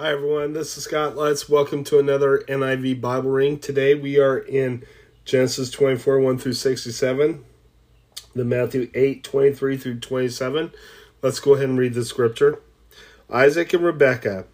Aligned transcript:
Hi, 0.00 0.12
everyone. 0.12 0.52
This 0.52 0.78
is 0.78 0.84
Scott 0.84 1.16
Lutz. 1.16 1.48
Welcome 1.48 1.82
to 1.82 1.98
another 1.98 2.44
NIV 2.46 3.00
Bible 3.00 3.30
Ring. 3.30 3.58
Today 3.58 3.96
we 3.96 4.16
are 4.16 4.38
in 4.38 4.84
Genesis 5.24 5.70
24 5.70 6.20
1 6.20 6.38
through 6.38 6.52
67, 6.52 7.44
the 8.32 8.44
Matthew 8.44 8.92
8 8.94 9.24
23 9.24 9.76
through 9.76 9.98
27. 9.98 10.70
Let's 11.20 11.40
go 11.40 11.54
ahead 11.54 11.68
and 11.68 11.76
read 11.80 11.94
the 11.94 12.04
scripture. 12.04 12.60
Isaac 13.28 13.72
and 13.72 13.82
Rebekah. 13.82 14.44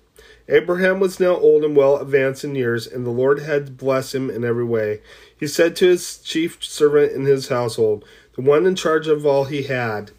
Abraham 0.48 0.98
was 0.98 1.20
now 1.20 1.36
old 1.36 1.62
and 1.62 1.76
well 1.76 1.98
advanced 1.98 2.42
in 2.42 2.54
years, 2.54 2.86
and 2.86 3.04
the 3.04 3.10
Lord 3.10 3.40
had 3.40 3.76
blessed 3.76 4.14
him 4.14 4.30
in 4.30 4.44
every 4.46 4.64
way. 4.64 5.02
He 5.38 5.46
said 5.46 5.76
to 5.76 5.88
his 5.88 6.20
chief 6.20 6.64
servant 6.64 7.12
in 7.12 7.26
his 7.26 7.48
household, 7.48 8.02
the 8.34 8.40
one 8.40 8.64
in 8.64 8.76
charge 8.76 9.08
of 9.08 9.26
all 9.26 9.44
he 9.44 9.64
had, 9.64 10.12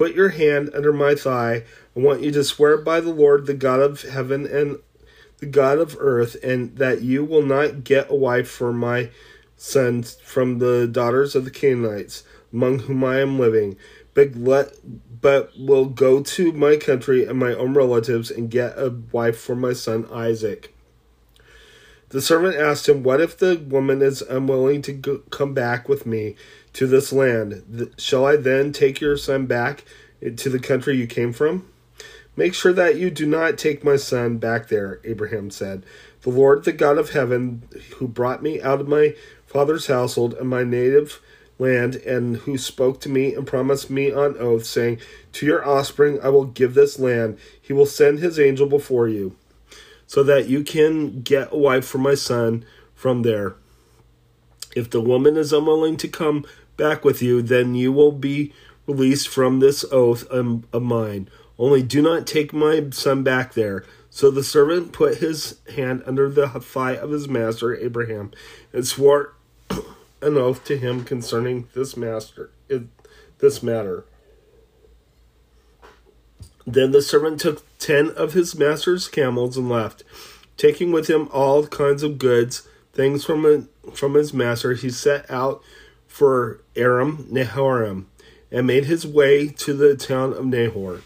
Put 0.00 0.14
your 0.14 0.30
hand 0.30 0.70
under 0.74 0.92
my 0.92 1.14
thigh. 1.14 1.64
I 1.96 2.00
want 2.00 2.22
you 2.22 2.30
to 2.32 2.44
swear 2.44 2.76
by 2.78 3.00
the 3.00 3.12
Lord, 3.12 3.46
the 3.46 3.54
God 3.54 3.80
of 3.80 4.02
heaven 4.02 4.46
and 4.46 4.78
the 5.38 5.46
God 5.46 5.78
of 5.78 5.96
earth, 5.98 6.36
and 6.42 6.76
that 6.76 7.02
you 7.02 7.24
will 7.24 7.42
not 7.42 7.82
get 7.82 8.10
a 8.10 8.14
wife 8.14 8.48
for 8.48 8.72
my 8.72 9.10
son 9.56 10.02
from 10.02 10.58
the 10.58 10.86
daughters 10.86 11.34
of 11.34 11.44
the 11.44 11.50
Canaanites, 11.50 12.22
among 12.52 12.80
whom 12.80 13.02
I 13.02 13.20
am 13.20 13.38
living, 13.38 13.76
but 14.14 14.36
let 14.36 14.74
but 15.20 15.52
will 15.58 15.84
go 15.84 16.22
to 16.22 16.52
my 16.52 16.76
country 16.76 17.26
and 17.26 17.38
my 17.38 17.52
own 17.52 17.74
relatives 17.74 18.30
and 18.30 18.50
get 18.50 18.78
a 18.78 18.94
wife 19.12 19.38
for 19.38 19.54
my 19.54 19.72
son 19.72 20.06
Isaac. 20.10 20.74
The 22.08 22.22
servant 22.22 22.56
asked 22.56 22.88
him, 22.88 23.02
What 23.02 23.20
if 23.20 23.36
the 23.36 23.56
woman 23.56 24.00
is 24.00 24.22
unwilling 24.22 24.82
to 24.82 24.92
go, 24.92 25.18
come 25.30 25.54
back 25.54 25.88
with 25.88 26.06
me 26.06 26.36
to 26.72 26.86
this 26.86 27.12
land? 27.12 27.92
Shall 27.98 28.26
I 28.26 28.36
then 28.36 28.72
take 28.72 29.00
your 29.00 29.16
son 29.16 29.46
back 29.46 29.84
to 30.36 30.48
the 30.48 30.58
country 30.58 30.96
you 30.96 31.06
came 31.06 31.32
from? 31.32 31.66
Make 32.36 32.54
sure 32.54 32.72
that 32.72 32.96
you 32.96 33.10
do 33.10 33.26
not 33.26 33.58
take 33.58 33.84
my 33.84 33.96
son 33.96 34.38
back 34.38 34.68
there, 34.68 35.00
Abraham 35.04 35.50
said. 35.50 35.84
The 36.22 36.30
Lord, 36.30 36.64
the 36.64 36.72
God 36.72 36.98
of 36.98 37.10
heaven, 37.10 37.62
who 37.96 38.08
brought 38.08 38.42
me 38.42 38.60
out 38.62 38.80
of 38.80 38.88
my 38.88 39.14
father's 39.46 39.86
household 39.86 40.34
and 40.34 40.48
my 40.48 40.62
native 40.64 41.20
land, 41.58 41.96
and 41.96 42.38
who 42.38 42.56
spoke 42.56 43.00
to 43.00 43.08
me 43.08 43.34
and 43.34 43.46
promised 43.46 43.90
me 43.90 44.12
on 44.12 44.36
oath, 44.38 44.64
saying, 44.64 45.00
To 45.32 45.46
your 45.46 45.66
offspring 45.66 46.18
I 46.22 46.28
will 46.28 46.46
give 46.46 46.74
this 46.74 46.98
land. 46.98 47.38
He 47.60 47.72
will 47.72 47.86
send 47.86 48.18
his 48.20 48.38
angel 48.38 48.66
before 48.66 49.08
you 49.08 49.36
so 50.06 50.24
that 50.24 50.48
you 50.48 50.64
can 50.64 51.20
get 51.20 51.52
a 51.52 51.56
wife 51.56 51.84
for 51.84 51.98
my 51.98 52.14
son 52.14 52.64
from 52.94 53.22
there. 53.22 53.54
If 54.74 54.90
the 54.90 55.00
woman 55.00 55.36
is 55.36 55.52
unwilling 55.52 55.96
to 55.98 56.08
come 56.08 56.44
back 56.76 57.04
with 57.04 57.22
you, 57.22 57.42
then 57.42 57.76
you 57.76 57.92
will 57.92 58.10
be 58.10 58.52
released 58.88 59.28
from 59.28 59.60
this 59.60 59.84
oath 59.92 60.26
of 60.26 60.82
mine. 60.82 61.28
Only 61.60 61.82
do 61.82 62.00
not 62.00 62.26
take 62.26 62.54
my 62.54 62.88
son 62.90 63.22
back 63.22 63.52
there. 63.52 63.84
So 64.08 64.30
the 64.30 64.42
servant 64.42 64.92
put 64.92 65.18
his 65.18 65.60
hand 65.76 66.02
under 66.06 66.30
the 66.30 66.48
thigh 66.48 66.96
of 66.96 67.10
his 67.10 67.28
master 67.28 67.76
Abraham 67.76 68.32
and 68.72 68.86
swore 68.86 69.34
an 69.70 70.38
oath 70.38 70.64
to 70.64 70.78
him 70.78 71.04
concerning 71.04 71.68
this 71.74 71.98
master 71.98 72.50
this 73.40 73.62
matter. 73.62 74.04
Then 76.66 76.92
the 76.92 77.02
servant 77.02 77.40
took 77.40 77.62
ten 77.78 78.08
of 78.10 78.32
his 78.32 78.56
master's 78.56 79.06
camels 79.06 79.58
and 79.58 79.68
left, 79.68 80.02
taking 80.56 80.92
with 80.92 81.08
him 81.08 81.28
all 81.30 81.66
kinds 81.66 82.02
of 82.02 82.18
goods, 82.18 82.66
things 82.94 83.24
from 83.24 83.68
from 83.92 84.14
his 84.14 84.32
master. 84.32 84.72
He 84.72 84.88
set 84.88 85.30
out 85.30 85.62
for 86.06 86.62
Aram 86.74 87.26
Naharaim 87.30 88.06
and 88.50 88.66
made 88.66 88.86
his 88.86 89.06
way 89.06 89.48
to 89.48 89.74
the 89.74 89.94
town 89.94 90.32
of 90.32 90.46
Nahor. 90.46 91.02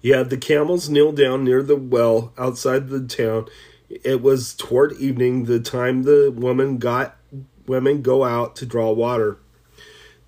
He 0.00 0.10
had 0.10 0.30
the 0.30 0.36
camels 0.36 0.88
kneel 0.88 1.12
down 1.12 1.44
near 1.44 1.62
the 1.62 1.76
well 1.76 2.32
outside 2.38 2.88
the 2.88 3.04
town. 3.04 3.46
It 3.88 4.22
was 4.22 4.54
toward 4.54 4.92
evening, 4.94 5.44
the 5.44 5.60
time 5.60 6.04
the 6.04 6.32
woman 6.34 6.78
got 6.78 7.16
women 7.66 8.02
go 8.02 8.24
out 8.24 8.56
to 8.56 8.66
draw 8.66 8.92
water. 8.92 9.38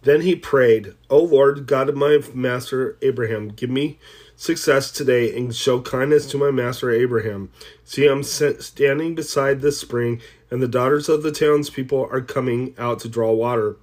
Then 0.03 0.23
he 0.23 0.35
prayed, 0.35 0.95
O 1.09 1.23
Lord, 1.23 1.67
God 1.67 1.89
of 1.89 1.97
my 1.97 2.21
master 2.35 2.99
Abraham, 3.03 3.49
give 3.49 3.71
me 3.71 3.99
success 4.35 4.91
today 4.91 5.37
and 5.37 5.55
show 5.55 5.81
kindness 5.81 6.27
to 6.27 6.39
my 6.39 6.51
master 6.51 6.91
Abraham. 6.91 7.51
See, 7.85 8.07
I'm 8.07 8.25
standing 8.25 9.15
beside 9.15 9.61
this 9.61 9.79
spring, 9.79 10.21
and 10.51 10.61
the 10.61 10.69
daughters 10.69 11.09
of 11.09 11.23
the 11.23 11.31
townspeople 11.31 12.09
are 12.11 12.21
coming 12.21 12.75
out 12.77 12.99
to 13.01 13.09
draw 13.09 13.33
water. 13.33 13.77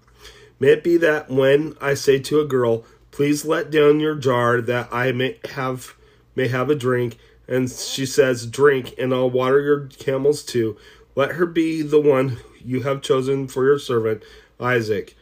May 0.59 0.69
it 0.69 0.83
be 0.83 0.97
that 0.97 1.29
when 1.29 1.75
I 1.79 1.93
say 1.93 2.19
to 2.19 2.41
a 2.41 2.45
girl, 2.45 2.83
Please 3.19 3.43
let 3.43 3.69
down 3.69 3.99
your 3.99 4.15
jar 4.15 4.61
that 4.61 4.87
I 4.93 5.11
may 5.11 5.37
have 5.51 5.93
may 6.37 6.47
have 6.47 6.69
a 6.69 6.73
drink, 6.73 7.17
and 7.49 7.69
she 7.69 8.05
says, 8.05 8.45
Drink, 8.45 8.93
and 8.97 9.13
I'll 9.13 9.29
water 9.29 9.59
your 9.59 9.87
camels 9.87 10.41
too. 10.41 10.77
Let 11.15 11.31
her 11.31 11.45
be 11.45 11.81
the 11.81 11.99
one 11.99 12.37
you 12.63 12.83
have 12.83 13.01
chosen 13.01 13.49
for 13.49 13.65
your 13.65 13.77
servant, 13.77 14.23
Isaac. 14.57 15.17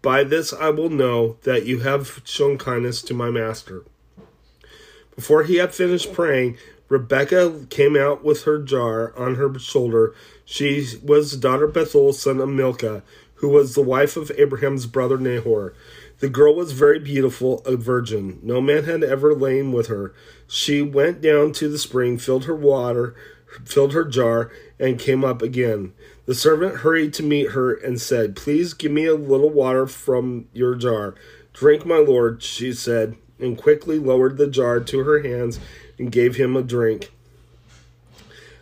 By 0.00 0.24
this 0.24 0.54
I 0.54 0.70
will 0.70 0.88
know 0.88 1.36
that 1.42 1.66
you 1.66 1.80
have 1.80 2.22
shown 2.24 2.56
kindness 2.56 3.02
to 3.02 3.12
my 3.12 3.28
master. 3.28 3.84
Before 5.14 5.42
he 5.42 5.56
had 5.56 5.74
finished 5.74 6.14
praying, 6.14 6.56
Rebekah 6.88 7.66
came 7.68 7.94
out 7.94 8.24
with 8.24 8.44
her 8.44 8.58
jar 8.58 9.14
on 9.18 9.34
her 9.34 9.58
shoulder. 9.58 10.14
She 10.46 10.94
was 11.04 11.36
daughter 11.36 11.66
Bethuel, 11.66 12.14
son 12.14 12.40
of 12.40 12.48
Milcah, 12.48 13.02
who 13.34 13.50
was 13.50 13.74
the 13.74 13.82
wife 13.82 14.16
of 14.16 14.32
Abraham's 14.38 14.86
brother 14.86 15.18
Nahor. 15.18 15.74
The 16.20 16.28
girl 16.28 16.54
was 16.54 16.72
very 16.72 16.98
beautiful, 16.98 17.60
a 17.64 17.76
virgin. 17.76 18.40
No 18.42 18.60
man 18.60 18.84
had 18.84 19.04
ever 19.04 19.34
lain 19.34 19.72
with 19.72 19.86
her. 19.86 20.12
She 20.48 20.82
went 20.82 21.20
down 21.20 21.52
to 21.52 21.68
the 21.68 21.78
spring, 21.78 22.18
filled 22.18 22.46
her 22.46 22.56
water, 22.56 23.14
filled 23.64 23.92
her 23.92 24.04
jar, 24.04 24.50
and 24.80 24.98
came 24.98 25.24
up 25.24 25.42
again. 25.42 25.92
The 26.26 26.34
servant 26.34 26.78
hurried 26.78 27.14
to 27.14 27.22
meet 27.22 27.52
her 27.52 27.72
and 27.72 28.00
said, 28.00 28.36
Please 28.36 28.74
give 28.74 28.90
me 28.90 29.06
a 29.06 29.14
little 29.14 29.50
water 29.50 29.86
from 29.86 30.48
your 30.52 30.74
jar. 30.74 31.14
Drink, 31.52 31.86
my 31.86 31.98
lord, 31.98 32.42
she 32.42 32.72
said, 32.72 33.16
and 33.38 33.56
quickly 33.56 33.98
lowered 33.98 34.36
the 34.36 34.48
jar 34.48 34.80
to 34.80 34.98
her 35.04 35.22
hands 35.22 35.60
and 35.98 36.12
gave 36.12 36.36
him 36.36 36.56
a 36.56 36.62
drink. 36.62 37.12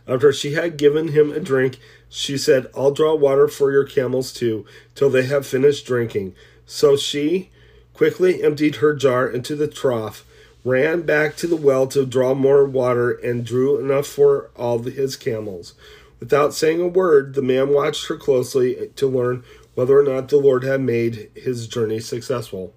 After 0.06 0.32
she 0.32 0.52
had 0.52 0.76
given 0.76 1.08
him 1.08 1.32
a 1.32 1.40
drink, 1.40 1.78
she 2.08 2.38
said, 2.38 2.68
I'll 2.76 2.92
draw 2.92 3.14
water 3.14 3.48
for 3.48 3.72
your 3.72 3.84
camels 3.84 4.32
too, 4.32 4.64
till 4.94 5.10
they 5.10 5.24
have 5.24 5.46
finished 5.46 5.86
drinking. 5.86 6.34
So 6.66 6.96
she 6.96 7.50
quickly 7.94 8.42
emptied 8.42 8.76
her 8.76 8.94
jar 8.94 9.28
into 9.28 9.56
the 9.56 9.68
trough, 9.68 10.26
ran 10.64 11.02
back 11.02 11.36
to 11.36 11.46
the 11.46 11.56
well 11.56 11.86
to 11.86 12.04
draw 12.04 12.34
more 12.34 12.66
water, 12.66 13.12
and 13.12 13.46
drew 13.46 13.78
enough 13.78 14.06
for 14.06 14.50
all 14.56 14.82
his 14.82 15.16
camels. 15.16 15.74
Without 16.20 16.54
saying 16.54 16.80
a 16.80 16.88
word, 16.88 17.34
the 17.34 17.42
man 17.42 17.70
watched 17.70 18.08
her 18.08 18.16
closely 18.16 18.90
to 18.96 19.06
learn 19.06 19.44
whether 19.74 19.98
or 19.98 20.02
not 20.02 20.28
the 20.28 20.38
Lord 20.38 20.64
had 20.64 20.80
made 20.80 21.30
his 21.34 21.68
journey 21.68 22.00
successful. 22.00 22.74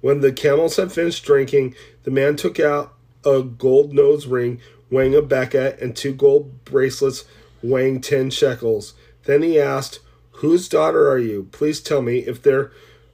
When 0.00 0.20
the 0.20 0.32
camels 0.32 0.76
had 0.76 0.92
finished 0.92 1.24
drinking, 1.24 1.74
the 2.04 2.10
man 2.10 2.36
took 2.36 2.60
out 2.60 2.94
a 3.24 3.42
gold 3.42 3.92
nose 3.92 4.26
ring 4.26 4.60
weighing 4.90 5.14
a 5.14 5.22
beka 5.22 5.80
and 5.80 5.94
two 5.96 6.12
gold 6.12 6.64
bracelets 6.64 7.24
weighing 7.62 8.00
ten 8.00 8.30
shekels. 8.30 8.94
Then 9.24 9.42
he 9.42 9.60
asked, 9.60 10.00
Whose 10.40 10.70
daughter 10.70 11.10
are 11.10 11.18
you? 11.18 11.48
Please 11.52 11.80
tell 11.80 12.00
me 12.00 12.20
if 12.20 12.42
there 12.42 12.72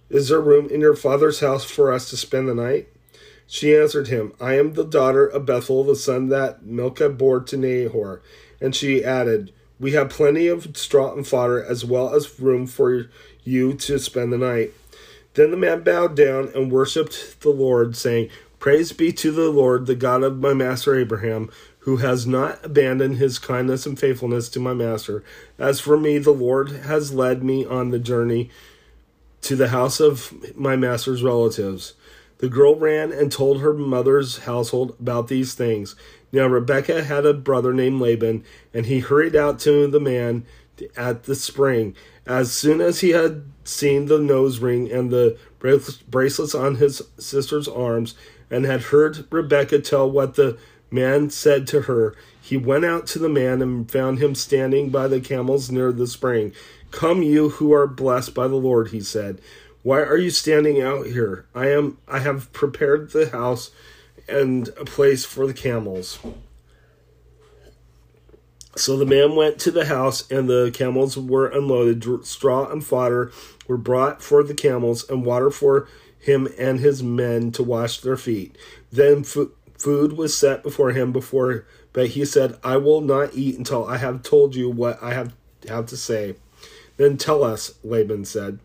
is 0.08 0.28
there 0.28 0.40
room 0.40 0.68
in 0.68 0.80
your 0.80 0.94
father's 0.94 1.40
house 1.40 1.64
for 1.64 1.92
us 1.92 2.08
to 2.10 2.16
spend 2.16 2.48
the 2.48 2.54
night? 2.54 2.88
She 3.48 3.76
answered 3.76 4.06
him, 4.06 4.32
I 4.40 4.54
am 4.54 4.74
the 4.74 4.84
daughter 4.84 5.26
of 5.26 5.44
Bethuel, 5.44 5.82
the 5.82 5.96
son 5.96 6.28
that 6.28 6.64
Milcah 6.64 7.08
bore 7.08 7.40
to 7.40 7.56
Nahor. 7.56 8.22
And 8.60 8.76
she 8.76 9.04
added, 9.04 9.52
We 9.80 9.90
have 9.92 10.08
plenty 10.08 10.46
of 10.46 10.76
straw 10.76 11.12
and 11.14 11.26
fodder, 11.26 11.60
as 11.64 11.84
well 11.84 12.14
as 12.14 12.38
room 12.38 12.68
for 12.68 13.10
you 13.42 13.74
to 13.74 13.98
spend 13.98 14.32
the 14.32 14.38
night. 14.38 14.72
Then 15.34 15.50
the 15.50 15.56
man 15.56 15.82
bowed 15.82 16.14
down 16.14 16.52
and 16.54 16.70
worshipped 16.70 17.40
the 17.40 17.50
Lord, 17.50 17.96
saying, 17.96 18.30
Praise 18.60 18.92
be 18.92 19.12
to 19.14 19.32
the 19.32 19.50
Lord, 19.50 19.86
the 19.86 19.96
God 19.96 20.22
of 20.22 20.38
my 20.38 20.54
master 20.54 20.94
Abraham, 20.94 21.50
who 21.86 21.98
has 21.98 22.26
not 22.26 22.58
abandoned 22.64 23.16
his 23.16 23.38
kindness 23.38 23.86
and 23.86 23.96
faithfulness 23.96 24.48
to 24.48 24.58
my 24.58 24.74
master. 24.74 25.22
As 25.56 25.78
for 25.78 25.96
me, 25.96 26.18
the 26.18 26.32
Lord 26.32 26.70
has 26.70 27.14
led 27.14 27.44
me 27.44 27.64
on 27.64 27.90
the 27.90 28.00
journey 28.00 28.50
to 29.42 29.54
the 29.54 29.68
house 29.68 30.00
of 30.00 30.34
my 30.56 30.74
master's 30.74 31.22
relatives. 31.22 31.94
The 32.38 32.48
girl 32.48 32.74
ran 32.74 33.12
and 33.12 33.30
told 33.30 33.60
her 33.60 33.72
mother's 33.72 34.38
household 34.38 34.96
about 34.98 35.28
these 35.28 35.54
things. 35.54 35.94
Now 36.32 36.48
Rebekah 36.48 37.04
had 37.04 37.24
a 37.24 37.32
brother 37.32 37.72
named 37.72 38.00
Laban, 38.00 38.42
and 38.74 38.86
he 38.86 38.98
hurried 38.98 39.36
out 39.36 39.60
to 39.60 39.86
the 39.86 40.00
man 40.00 40.44
at 40.96 41.22
the 41.22 41.36
spring. 41.36 41.94
As 42.26 42.50
soon 42.50 42.80
as 42.80 42.98
he 42.98 43.10
had 43.10 43.44
seen 43.62 44.06
the 44.06 44.18
nose 44.18 44.58
ring 44.58 44.90
and 44.90 45.12
the 45.12 45.38
bracelets 45.60 46.54
on 46.54 46.74
his 46.74 47.00
sister's 47.16 47.68
arms, 47.68 48.16
and 48.50 48.64
had 48.64 48.82
heard 48.82 49.26
Rebekah 49.30 49.82
tell 49.82 50.10
what 50.10 50.34
the 50.34 50.58
man 50.90 51.30
said 51.30 51.66
to 51.68 51.82
her, 51.82 52.14
he 52.40 52.56
went 52.56 52.84
out 52.84 53.06
to 53.08 53.18
the 53.18 53.28
man 53.28 53.60
and 53.60 53.90
found 53.90 54.18
him 54.18 54.34
standing 54.34 54.90
by 54.90 55.08
the 55.08 55.20
camels 55.20 55.70
near 55.70 55.92
the 55.92 56.06
spring. 56.06 56.52
Come, 56.90 57.22
you 57.22 57.50
who 57.50 57.72
are 57.72 57.86
blessed 57.86 58.34
by 58.34 58.48
the 58.48 58.56
Lord, 58.56 58.88
he 58.88 59.00
said. 59.00 59.40
Why 59.82 60.00
are 60.00 60.16
you 60.16 60.30
standing 60.30 60.80
out 60.80 61.06
here? 61.06 61.46
I 61.54 61.68
am 61.70 61.98
I 62.08 62.20
have 62.20 62.52
prepared 62.52 63.10
the 63.10 63.30
house 63.30 63.70
and 64.28 64.68
a 64.70 64.84
place 64.84 65.24
for 65.24 65.46
the 65.46 65.54
camels. 65.54 66.18
So 68.76 68.96
the 68.96 69.06
man 69.06 69.36
went 69.36 69.58
to 69.60 69.70
the 69.70 69.86
house, 69.86 70.30
and 70.30 70.50
the 70.50 70.70
camels 70.74 71.16
were 71.16 71.46
unloaded. 71.46 72.26
Straw 72.26 72.70
and 72.70 72.84
fodder 72.84 73.32
were 73.66 73.78
brought 73.78 74.22
for 74.22 74.42
the 74.42 74.54
camels, 74.54 75.08
and 75.08 75.24
water 75.24 75.50
for 75.50 75.88
him 76.18 76.48
and 76.58 76.80
his 76.80 77.02
men 77.02 77.52
to 77.52 77.62
wash 77.62 78.00
their 78.00 78.16
feet. 78.16 78.56
Then 78.92 79.24
food 79.86 80.14
was 80.14 80.36
set 80.36 80.64
before 80.64 80.90
him 80.90 81.12
before 81.12 81.64
but 81.92 82.08
he 82.08 82.24
said, 82.24 82.58
I 82.64 82.76
will 82.76 83.00
not 83.00 83.34
eat 83.34 83.56
until 83.56 83.86
I 83.86 83.98
have 83.98 84.24
told 84.24 84.56
you 84.56 84.68
what 84.68 85.00
I 85.00 85.14
have, 85.14 85.32
have 85.68 85.86
to 85.86 85.96
say. 85.96 86.34
Then 86.96 87.16
tell 87.16 87.44
us, 87.44 87.72
Laban 87.84 88.24
said. 88.24 88.58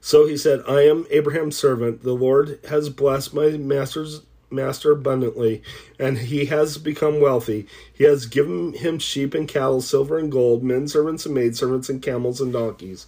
So 0.00 0.26
he 0.26 0.36
said, 0.36 0.60
I 0.68 0.82
am 0.82 1.06
Abraham's 1.10 1.56
servant. 1.56 2.02
The 2.02 2.12
Lord 2.12 2.60
has 2.68 2.90
blessed 2.90 3.32
my 3.32 3.48
master's 3.56 4.20
master 4.50 4.92
abundantly, 4.92 5.62
and 5.98 6.18
he 6.18 6.44
has 6.44 6.76
become 6.76 7.20
wealthy. 7.20 7.66
He 7.92 8.04
has 8.04 8.26
given 8.26 8.74
him 8.74 8.98
sheep 8.98 9.34
and 9.34 9.48
cattle, 9.48 9.80
silver 9.80 10.18
and 10.18 10.30
gold, 10.30 10.62
men 10.62 10.86
servants 10.86 11.26
and 11.26 11.34
maid 11.34 11.56
servants, 11.56 11.88
and 11.88 12.02
camels 12.02 12.40
and 12.40 12.52
donkeys. 12.52 13.06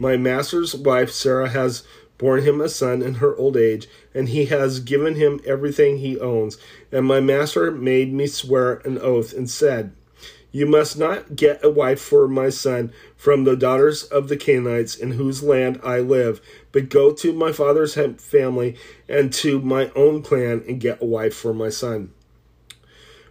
My 0.00 0.16
master's 0.16 0.74
wife 0.74 1.10
Sarah 1.12 1.50
has 1.50 1.84
borne 2.18 2.42
him 2.42 2.60
a 2.60 2.68
son 2.68 3.02
in 3.02 3.14
her 3.14 3.36
old 3.36 3.56
age, 3.56 3.88
and 4.14 4.28
he 4.28 4.46
has 4.46 4.80
given 4.80 5.16
him 5.16 5.40
everything 5.44 5.98
he 5.98 6.18
owns. 6.18 6.58
And 6.90 7.06
my 7.06 7.20
master 7.20 7.70
made 7.70 8.12
me 8.12 8.26
swear 8.26 8.74
an 8.84 8.98
oath 8.98 9.32
and 9.32 9.48
said, 9.50 9.92
You 10.50 10.66
must 10.66 10.98
not 10.98 11.36
get 11.36 11.64
a 11.64 11.70
wife 11.70 12.00
for 12.00 12.28
my 12.28 12.48
son 12.48 12.92
from 13.16 13.44
the 13.44 13.56
daughters 13.56 14.04
of 14.04 14.28
the 14.28 14.36
Canaanites 14.36 14.94
in 14.94 15.12
whose 15.12 15.42
land 15.42 15.80
I 15.82 16.00
live, 16.00 16.40
but 16.70 16.88
go 16.88 17.12
to 17.12 17.32
my 17.32 17.52
father's 17.52 17.94
family 17.94 18.76
and 19.08 19.32
to 19.34 19.60
my 19.60 19.90
own 19.96 20.22
clan 20.22 20.62
and 20.68 20.80
get 20.80 21.02
a 21.02 21.06
wife 21.06 21.34
for 21.34 21.52
my 21.52 21.70
son. 21.70 22.12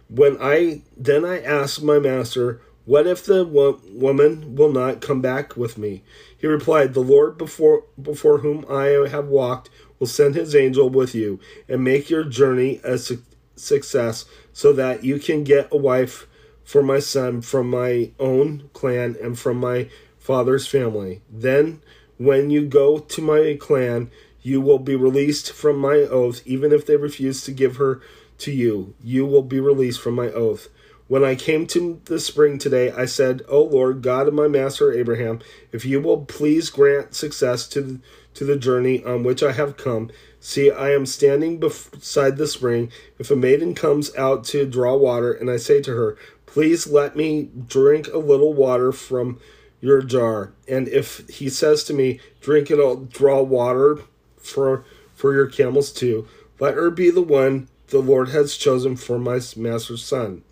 When 0.08 0.36
I 0.38 0.82
then 0.94 1.24
I 1.24 1.40
asked 1.40 1.82
my 1.82 1.98
master, 1.98 2.60
What 2.84 3.06
if 3.06 3.24
the 3.24 3.44
wo- 3.44 3.80
woman 3.92 4.56
will 4.56 4.72
not 4.72 5.00
come 5.00 5.20
back 5.20 5.56
with 5.56 5.78
me? 5.78 6.02
He 6.36 6.46
replied, 6.46 6.94
The 6.94 7.00
Lord 7.00 7.38
before, 7.38 7.84
before 8.00 8.38
whom 8.38 8.64
I 8.68 9.08
have 9.08 9.28
walked 9.28 9.70
will 9.98 10.08
send 10.08 10.34
his 10.34 10.56
angel 10.56 10.88
with 10.90 11.14
you 11.14 11.38
and 11.68 11.84
make 11.84 12.10
your 12.10 12.24
journey 12.24 12.80
a 12.82 12.98
su- 12.98 13.22
success 13.54 14.24
so 14.52 14.72
that 14.72 15.04
you 15.04 15.18
can 15.20 15.44
get 15.44 15.68
a 15.70 15.76
wife 15.76 16.26
for 16.64 16.82
my 16.82 16.98
son 16.98 17.40
from 17.40 17.70
my 17.70 18.10
own 18.18 18.68
clan 18.72 19.16
and 19.22 19.38
from 19.38 19.58
my 19.58 19.88
father's 20.18 20.66
family. 20.66 21.22
Then, 21.30 21.82
when 22.18 22.50
you 22.50 22.66
go 22.66 22.98
to 22.98 23.22
my 23.22 23.56
clan, 23.60 24.10
you 24.42 24.60
will 24.60 24.78
be 24.78 24.96
released 24.96 25.52
from 25.52 25.78
my 25.78 25.98
oath, 25.98 26.42
even 26.44 26.72
if 26.72 26.86
they 26.86 26.96
refuse 26.96 27.44
to 27.44 27.52
give 27.52 27.76
her 27.76 28.00
to 28.38 28.50
you. 28.50 28.94
You 29.02 29.24
will 29.24 29.42
be 29.42 29.60
released 29.60 30.00
from 30.00 30.14
my 30.14 30.28
oath. 30.30 30.68
When 31.12 31.24
I 31.24 31.34
came 31.34 31.66
to 31.66 32.00
the 32.06 32.18
spring 32.18 32.56
today, 32.56 32.90
I 32.90 33.04
said, 33.04 33.42
O 33.46 33.62
Lord, 33.62 34.00
God 34.00 34.28
of 34.28 34.32
my 34.32 34.48
master 34.48 34.94
Abraham, 34.94 35.40
if 35.70 35.84
you 35.84 36.00
will 36.00 36.24
please 36.24 36.70
grant 36.70 37.14
success 37.14 37.68
to, 37.68 38.00
to 38.32 38.44
the 38.46 38.56
journey 38.56 39.04
on 39.04 39.22
which 39.22 39.42
I 39.42 39.52
have 39.52 39.76
come. 39.76 40.10
See, 40.40 40.70
I 40.70 40.94
am 40.94 41.04
standing 41.04 41.58
beside 41.58 42.38
the 42.38 42.46
spring. 42.46 42.90
If 43.18 43.30
a 43.30 43.36
maiden 43.36 43.74
comes 43.74 44.16
out 44.16 44.44
to 44.44 44.64
draw 44.64 44.96
water, 44.96 45.30
and 45.30 45.50
I 45.50 45.58
say 45.58 45.82
to 45.82 45.94
her, 45.94 46.16
Please 46.46 46.86
let 46.86 47.14
me 47.14 47.50
drink 47.68 48.08
a 48.08 48.16
little 48.16 48.54
water 48.54 48.90
from 48.90 49.38
your 49.82 50.00
jar. 50.00 50.54
And 50.66 50.88
if 50.88 51.28
he 51.28 51.50
says 51.50 51.84
to 51.84 51.92
me, 51.92 52.20
Drink 52.40 52.70
it, 52.70 52.80
I'll 52.80 52.96
draw 52.96 53.42
water 53.42 53.98
for, 54.38 54.86
for 55.14 55.34
your 55.34 55.46
camels 55.46 55.92
too, 55.92 56.26
let 56.58 56.72
her 56.72 56.90
be 56.90 57.10
the 57.10 57.20
one 57.20 57.68
the 57.88 58.00
Lord 58.00 58.30
has 58.30 58.56
chosen 58.56 58.96
for 58.96 59.18
my 59.18 59.40
master's 59.56 60.02
son. 60.02 60.44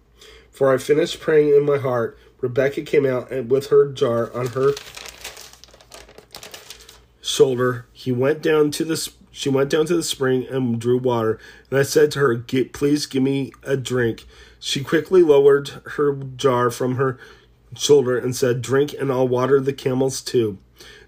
For 0.51 0.73
I 0.73 0.79
finished 0.79 1.21
praying 1.21 1.55
in 1.55 1.65
my 1.65 1.79
heart. 1.79 2.19
Rebekah 2.41 2.83
came 2.83 3.07
out 3.07 3.31
and 3.31 3.51
with 3.51 3.69
her 3.69 3.89
jar 3.89 4.33
on 4.35 4.49
her 4.49 4.73
shoulder. 7.21 7.87
He 7.93 8.13
went 8.13 8.43
down 8.43 8.71
to 8.73 8.85
the 8.85 9.11
she 9.31 9.49
went 9.49 9.71
down 9.71 9.87
to 9.87 9.97
the 9.97 10.03
spring 10.03 10.47
and 10.51 10.81
drew 10.81 10.99
water. 10.99 11.39
And 11.71 11.79
I 11.79 11.83
said 11.83 12.11
to 12.13 12.19
her, 12.19 12.37
"Please 12.37 13.07
give 13.07 13.23
me 13.23 13.53
a 13.63 13.77
drink." 13.77 14.27
She 14.59 14.83
quickly 14.83 15.23
lowered 15.23 15.69
her 15.95 16.15
jar 16.37 16.71
from 16.71 16.97
her 16.97 17.17
shoulder 17.77 18.19
and 18.19 18.35
said, 18.35 18.61
"Drink, 18.61 18.95
and 18.99 19.13
I'll 19.13 19.29
water 19.29 19.61
the 19.61 19.73
camels 19.73 20.21
too." 20.21 20.59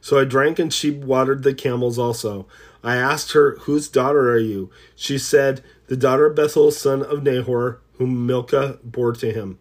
So 0.00 0.18
I 0.18 0.24
drank, 0.24 0.58
and 0.58 0.72
she 0.72 0.90
watered 0.90 1.42
the 1.42 1.54
camels 1.54 1.98
also. 1.98 2.46
I 2.84 2.96
asked 2.96 3.32
her, 3.32 3.56
"Whose 3.62 3.88
daughter 3.88 4.30
are 4.30 4.38
you?" 4.38 4.70
She 4.94 5.18
said, 5.18 5.62
"The 5.88 5.96
daughter 5.96 6.26
of 6.26 6.36
Bethuel, 6.36 6.70
son 6.70 7.02
of 7.02 7.22
Nahor." 7.22 7.80
Whom 8.02 8.26
Milcah 8.26 8.78
bore 8.82 9.12
to 9.12 9.32
him. 9.32 9.58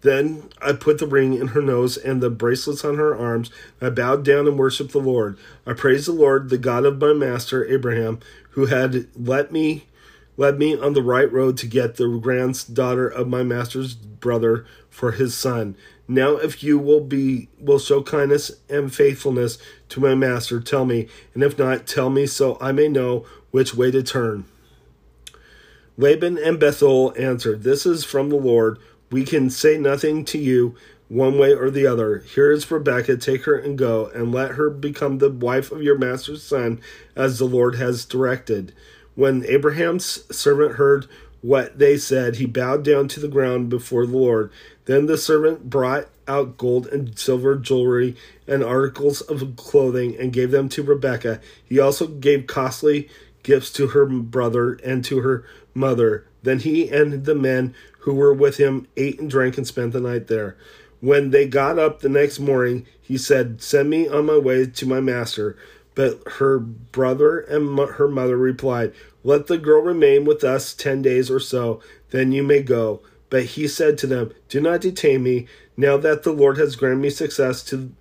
Then 0.00 0.48
I 0.60 0.72
put 0.72 0.98
the 0.98 1.06
ring 1.06 1.34
in 1.34 1.48
her 1.48 1.60
nose 1.60 1.96
and 1.96 2.20
the 2.22 2.30
bracelets 2.30 2.84
on 2.84 2.96
her 2.96 3.16
arms. 3.16 3.50
I 3.80 3.90
bowed 3.90 4.24
down 4.24 4.48
and 4.48 4.58
worshipped 4.58 4.92
the 4.92 4.98
Lord. 4.98 5.38
I 5.66 5.74
praised 5.74 6.08
the 6.08 6.12
Lord, 6.12 6.48
the 6.48 6.58
God 6.58 6.84
of 6.86 7.00
my 7.00 7.12
master 7.12 7.64
Abraham, 7.66 8.18
who 8.50 8.66
had 8.66 9.08
let 9.14 9.52
me 9.52 9.84
led 10.38 10.58
me 10.58 10.76
on 10.76 10.94
the 10.94 11.02
right 11.02 11.30
road 11.30 11.58
to 11.58 11.66
get 11.66 11.96
the 11.96 12.08
granddaughter 12.08 13.06
of 13.06 13.28
my 13.28 13.42
master's 13.42 13.94
brother 13.94 14.64
for 14.88 15.12
his 15.12 15.34
son. 15.34 15.76
Now 16.08 16.36
if 16.36 16.64
you 16.64 16.78
will 16.78 17.00
be 17.00 17.48
will 17.60 17.78
show 17.78 18.02
kindness 18.02 18.50
and 18.70 18.92
faithfulness 18.92 19.58
to 19.90 20.00
my 20.00 20.14
master, 20.14 20.58
tell 20.60 20.86
me, 20.86 21.08
and 21.34 21.42
if 21.42 21.58
not, 21.58 21.86
tell 21.86 22.08
me 22.08 22.26
so 22.26 22.56
I 22.60 22.72
may 22.72 22.88
know 22.88 23.26
which 23.50 23.74
way 23.74 23.90
to 23.90 24.02
turn. 24.02 24.46
Laban 25.96 26.38
and 26.38 26.58
Bethuel 26.58 27.14
answered, 27.18 27.62
This 27.62 27.84
is 27.84 28.04
from 28.04 28.28
the 28.28 28.36
Lord. 28.36 28.78
We 29.10 29.24
can 29.24 29.50
say 29.50 29.76
nothing 29.76 30.24
to 30.26 30.38
you 30.38 30.74
one 31.08 31.38
way 31.38 31.52
or 31.52 31.70
the 31.70 31.86
other. 31.86 32.20
Here 32.20 32.50
is 32.50 32.70
Rebekah, 32.70 33.18
take 33.18 33.44
her 33.44 33.56
and 33.56 33.76
go, 33.76 34.06
and 34.14 34.32
let 34.32 34.52
her 34.52 34.70
become 34.70 35.18
the 35.18 35.30
wife 35.30 35.70
of 35.70 35.82
your 35.82 35.98
master's 35.98 36.42
son, 36.42 36.80
as 37.14 37.38
the 37.38 37.44
Lord 37.44 37.74
has 37.74 38.06
directed. 38.06 38.72
When 39.14 39.44
Abraham's 39.44 40.24
servant 40.34 40.76
heard 40.76 41.06
what 41.42 41.78
they 41.78 41.98
said, 41.98 42.36
he 42.36 42.46
bowed 42.46 42.82
down 42.82 43.08
to 43.08 43.20
the 43.20 43.28
ground 43.28 43.68
before 43.68 44.06
the 44.06 44.16
Lord. 44.16 44.50
Then 44.86 45.04
the 45.04 45.18
servant 45.18 45.68
brought 45.68 46.08
out 46.26 46.56
gold 46.56 46.86
and 46.86 47.18
silver 47.18 47.56
jewelry 47.56 48.16
and 48.46 48.64
articles 48.64 49.20
of 49.20 49.56
clothing 49.56 50.16
and 50.18 50.32
gave 50.32 50.50
them 50.50 50.68
to 50.70 50.82
Rebekah. 50.82 51.40
He 51.62 51.78
also 51.78 52.06
gave 52.06 52.46
costly 52.46 53.10
gifts 53.42 53.72
to 53.72 53.88
her 53.88 54.06
brother 54.06 54.74
and 54.84 55.04
to 55.04 55.20
her 55.20 55.44
mother. 55.74 56.26
Then 56.42 56.60
he 56.60 56.88
and 56.88 57.24
the 57.24 57.34
men 57.34 57.74
who 58.00 58.14
were 58.14 58.34
with 58.34 58.56
him 58.56 58.88
ate 58.96 59.20
and 59.20 59.30
drank 59.30 59.56
and 59.56 59.66
spent 59.66 59.92
the 59.92 60.00
night 60.00 60.26
there. 60.26 60.56
When 61.00 61.30
they 61.30 61.46
got 61.46 61.78
up 61.78 62.00
the 62.00 62.08
next 62.08 62.38
morning, 62.38 62.86
he 63.00 63.18
said, 63.18 63.62
Send 63.62 63.90
me 63.90 64.08
on 64.08 64.26
my 64.26 64.38
way 64.38 64.66
to 64.66 64.86
my 64.86 65.00
master. 65.00 65.56
But 65.94 66.22
her 66.38 66.58
brother 66.58 67.40
and 67.40 67.78
her 67.78 68.08
mother 68.08 68.36
replied, 68.36 68.92
Let 69.24 69.46
the 69.46 69.58
girl 69.58 69.82
remain 69.82 70.24
with 70.24 70.42
us 70.42 70.74
ten 70.74 71.02
days 71.02 71.30
or 71.30 71.40
so, 71.40 71.80
then 72.10 72.32
you 72.32 72.42
may 72.42 72.62
go. 72.62 73.02
But 73.30 73.44
he 73.44 73.68
said 73.68 73.98
to 73.98 74.06
them, 74.06 74.32
Do 74.48 74.60
not 74.60 74.80
detain 74.80 75.22
me, 75.22 75.46
now 75.76 75.96
that 75.96 76.22
the 76.22 76.32
Lord 76.32 76.58
has 76.58 76.76
granted 76.76 77.00
me 77.00 77.10
success 77.10 77.62
to 77.64 77.92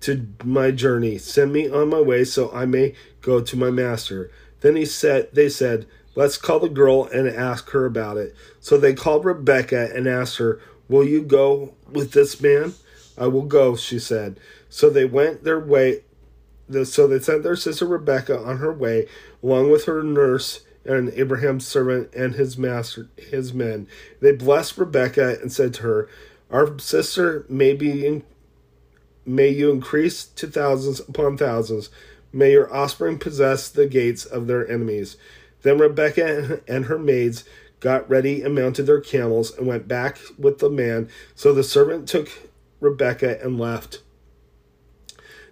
to 0.00 0.26
my 0.44 0.70
journey. 0.70 1.16
Send 1.16 1.52
me 1.52 1.68
on 1.68 1.88
my 1.88 2.00
way 2.00 2.24
so 2.24 2.52
I 2.52 2.66
may 2.66 2.94
go 3.22 3.40
to 3.40 3.56
my 3.56 3.70
master. 3.70 4.30
Then 4.60 4.76
he 4.76 4.84
said 4.84 5.30
they 5.32 5.48
said, 5.48 5.86
Let's 6.14 6.36
call 6.36 6.60
the 6.60 6.68
girl 6.68 7.04
and 7.04 7.28
ask 7.28 7.70
her 7.70 7.86
about 7.86 8.16
it. 8.16 8.34
So 8.60 8.76
they 8.76 8.94
called 8.94 9.24
Rebekah 9.24 9.90
and 9.94 10.06
asked 10.06 10.38
her, 10.38 10.60
Will 10.88 11.04
you 11.04 11.22
go 11.22 11.74
with 11.90 12.12
this 12.12 12.40
man? 12.40 12.74
I 13.16 13.26
will 13.26 13.42
go, 13.42 13.76
she 13.76 13.98
said. 13.98 14.38
So 14.68 14.90
they 14.90 15.04
went 15.04 15.44
their 15.44 15.60
way. 15.60 16.02
So 16.84 17.06
they 17.06 17.20
sent 17.20 17.42
their 17.42 17.56
sister 17.56 17.86
Rebekah 17.86 18.38
on 18.38 18.58
her 18.58 18.72
way, 18.72 19.06
along 19.42 19.70
with 19.70 19.84
her 19.84 20.02
nurse 20.02 20.60
and 20.84 21.10
Abraham's 21.10 21.66
servant 21.66 22.12
and 22.14 22.34
his 22.34 22.58
master, 22.58 23.08
his 23.16 23.52
men. 23.52 23.86
They 24.20 24.32
blessed 24.32 24.78
Rebekah 24.78 25.40
and 25.40 25.52
said 25.52 25.74
to 25.74 25.82
her, 25.82 26.08
Our 26.50 26.78
sister 26.78 27.46
may 27.48 27.74
be, 27.74 28.22
may 29.24 29.48
you 29.48 29.70
increase 29.70 30.24
to 30.24 30.46
thousands 30.46 31.00
upon 31.00 31.38
thousands. 31.38 31.90
May 32.32 32.52
your 32.52 32.72
offspring 32.74 33.18
possess 33.18 33.68
the 33.68 33.86
gates 33.86 34.24
of 34.24 34.46
their 34.46 34.68
enemies. 34.68 35.16
Then 35.64 35.78
Rebekah 35.78 36.60
and 36.68 36.84
her 36.84 36.98
maids 36.98 37.44
got 37.80 38.08
ready 38.08 38.42
and 38.42 38.54
mounted 38.54 38.84
their 38.84 39.00
camels 39.00 39.56
and 39.56 39.66
went 39.66 39.88
back 39.88 40.18
with 40.38 40.58
the 40.58 40.70
man. 40.70 41.08
So 41.34 41.52
the 41.52 41.64
servant 41.64 42.08
took 42.08 42.30
Rebekah 42.80 43.42
and 43.42 43.58
left. 43.58 44.00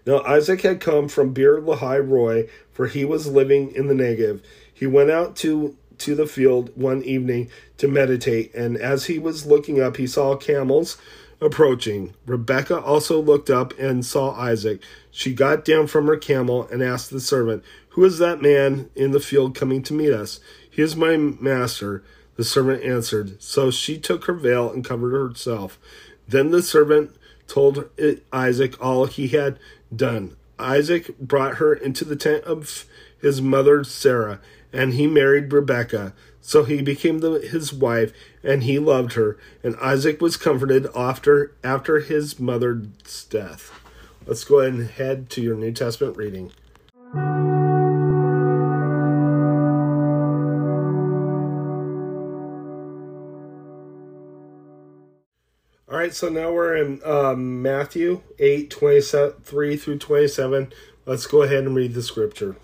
Now 0.06 0.20
Isaac 0.22 0.60
had 0.60 0.80
come 0.80 1.08
from 1.08 1.32
Beer 1.32 1.60
Lahai 1.60 1.98
Roi, 1.98 2.48
for 2.70 2.86
he 2.86 3.04
was 3.04 3.26
living 3.26 3.74
in 3.74 3.86
the 3.86 3.94
Negev. 3.94 4.42
He 4.72 4.86
went 4.86 5.10
out 5.10 5.34
to 5.36 5.76
to 5.98 6.14
the 6.14 6.26
field 6.26 6.70
one 6.74 7.02
evening 7.04 7.48
to 7.78 7.86
meditate, 7.86 8.52
and 8.54 8.76
as 8.76 9.06
he 9.06 9.18
was 9.18 9.46
looking 9.46 9.80
up, 9.80 9.96
he 9.96 10.06
saw 10.06 10.34
camels 10.36 10.98
approaching. 11.40 12.14
Rebekah 12.26 12.80
also 12.80 13.20
looked 13.20 13.50
up 13.50 13.78
and 13.78 14.04
saw 14.04 14.32
Isaac. 14.32 14.82
She 15.10 15.34
got 15.34 15.64
down 15.64 15.86
from 15.86 16.06
her 16.06 16.16
camel 16.16 16.66
and 16.72 16.82
asked 16.82 17.10
the 17.10 17.20
servant, 17.20 17.62
who 17.92 18.04
is 18.04 18.18
that 18.18 18.40
man 18.40 18.88
in 18.94 19.10
the 19.10 19.20
field 19.20 19.54
coming 19.54 19.82
to 19.82 19.92
meet 19.92 20.12
us? 20.12 20.40
He 20.70 20.80
is 20.80 20.96
my 20.96 21.16
master. 21.16 22.02
The 22.36 22.44
servant 22.44 22.82
answered. 22.82 23.42
So 23.42 23.70
she 23.70 23.98
took 23.98 24.24
her 24.24 24.32
veil 24.32 24.70
and 24.70 24.84
covered 24.84 25.12
herself. 25.12 25.78
Then 26.26 26.50
the 26.50 26.62
servant 26.62 27.14
told 27.46 27.90
Isaac 28.32 28.82
all 28.82 29.04
he 29.04 29.28
had 29.28 29.58
done. 29.94 30.36
Isaac 30.58 31.18
brought 31.18 31.56
her 31.56 31.74
into 31.74 32.06
the 32.06 32.16
tent 32.16 32.44
of 32.44 32.86
his 33.20 33.42
mother 33.42 33.84
Sarah, 33.84 34.40
and 34.72 34.94
he 34.94 35.06
married 35.06 35.52
Rebekah. 35.52 36.14
So 36.40 36.64
he 36.64 36.80
became 36.80 37.18
the, 37.18 37.40
his 37.40 37.74
wife, 37.74 38.12
and 38.42 38.62
he 38.64 38.78
loved 38.78 39.12
her. 39.12 39.36
And 39.62 39.76
Isaac 39.76 40.22
was 40.22 40.38
comforted 40.38 40.88
after 40.96 41.54
after 41.62 42.00
his 42.00 42.40
mother's 42.40 43.24
death. 43.28 43.70
Let's 44.26 44.44
go 44.44 44.60
ahead 44.60 44.72
and 44.72 44.88
head 44.88 45.28
to 45.30 45.42
your 45.42 45.56
New 45.56 45.72
Testament 45.72 46.16
reading. 46.16 46.52
Right, 56.12 56.16
so 56.16 56.28
now 56.28 56.52
we're 56.52 56.76
in 56.76 57.00
um, 57.04 57.62
Matthew 57.62 58.20
8, 58.38 58.70
23 58.70 59.76
through 59.76 59.98
27. 59.98 60.72
Let's 61.06 61.26
go 61.26 61.42
ahead 61.42 61.64
and 61.64 61.74
read 61.74 61.94
the 61.94 62.02
scripture. 62.02 62.56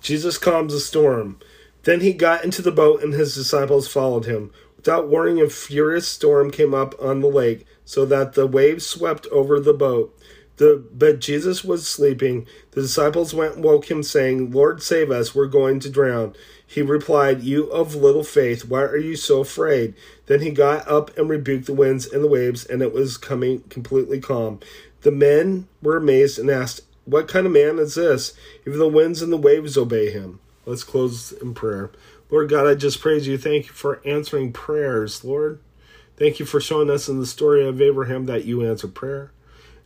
Jesus 0.00 0.38
calms 0.38 0.72
the 0.72 0.80
storm. 0.80 1.38
Then 1.82 2.00
he 2.00 2.14
got 2.14 2.42
into 2.42 2.62
the 2.62 2.72
boat, 2.72 3.02
and 3.02 3.12
his 3.12 3.34
disciples 3.34 3.86
followed 3.86 4.24
him. 4.24 4.50
Without 4.76 5.08
warning, 5.08 5.40
a 5.40 5.50
furious 5.50 6.08
storm 6.08 6.50
came 6.50 6.72
up 6.74 6.94
on 7.00 7.20
the 7.20 7.28
lake, 7.28 7.66
so 7.84 8.06
that 8.06 8.32
the 8.32 8.46
waves 8.46 8.86
swept 8.86 9.26
over 9.26 9.60
the 9.60 9.74
boat. 9.74 10.18
The, 10.56 10.82
but 10.92 11.20
Jesus 11.20 11.64
was 11.64 11.86
sleeping. 11.86 12.46
The 12.70 12.82
disciples 12.82 13.34
went 13.34 13.56
and 13.56 13.64
woke 13.64 13.90
him, 13.90 14.02
saying, 14.02 14.52
Lord, 14.52 14.82
save 14.82 15.10
us, 15.10 15.34
we're 15.34 15.46
going 15.46 15.80
to 15.80 15.90
drown. 15.90 16.34
He 16.74 16.82
replied, 16.82 17.44
You 17.44 17.70
of 17.70 17.94
little 17.94 18.24
faith, 18.24 18.64
why 18.64 18.82
are 18.82 18.96
you 18.96 19.14
so 19.14 19.42
afraid? 19.42 19.94
Then 20.26 20.40
he 20.40 20.50
got 20.50 20.88
up 20.88 21.16
and 21.16 21.30
rebuked 21.30 21.66
the 21.66 21.72
winds 21.72 22.04
and 22.04 22.20
the 22.20 22.26
waves, 22.26 22.66
and 22.66 22.82
it 22.82 22.92
was 22.92 23.16
coming 23.16 23.60
completely 23.68 24.18
calm. 24.18 24.58
The 25.02 25.12
men 25.12 25.68
were 25.80 25.96
amazed 25.96 26.36
and 26.36 26.50
asked, 26.50 26.80
What 27.04 27.28
kind 27.28 27.46
of 27.46 27.52
man 27.52 27.78
is 27.78 27.94
this? 27.94 28.32
Even 28.66 28.80
the 28.80 28.88
winds 28.88 29.22
and 29.22 29.32
the 29.32 29.36
waves 29.36 29.78
obey 29.78 30.10
him. 30.10 30.40
Let's 30.66 30.82
close 30.82 31.30
in 31.30 31.54
prayer. 31.54 31.92
Lord 32.28 32.50
God, 32.50 32.66
I 32.66 32.74
just 32.74 33.00
praise 33.00 33.28
you. 33.28 33.38
Thank 33.38 33.66
you 33.66 33.72
for 33.72 34.02
answering 34.04 34.52
prayers, 34.52 35.22
Lord. 35.22 35.60
Thank 36.16 36.40
you 36.40 36.44
for 36.44 36.60
showing 36.60 36.90
us 36.90 37.08
in 37.08 37.20
the 37.20 37.26
story 37.26 37.64
of 37.64 37.80
Abraham 37.80 38.26
that 38.26 38.46
you 38.46 38.68
answer 38.68 38.88
prayer. 38.88 39.30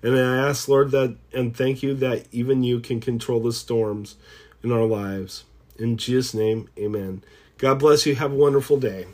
And 0.03 0.17
I 0.17 0.49
ask, 0.49 0.67
Lord, 0.67 0.91
that 0.93 1.17
and 1.35 1.55
thank 1.55 1.83
you 1.83 1.93
that 1.97 2.25
even 2.33 2.63
you 2.63 2.81
can 2.81 2.99
control 2.99 3.41
the 3.41 3.53
storms 3.53 4.17
in 4.63 4.73
our 4.73 4.87
lives. 4.87 5.45
In 5.79 5.97
Jesus' 5.97 6.35
name, 6.35 6.69
amen. 6.79 7.23
God 7.59 7.79
bless 7.79 8.05
you. 8.07 8.17
Have 8.17 8.33
a 8.33 8.37
wonderful 8.37 8.79
day. 8.79 9.07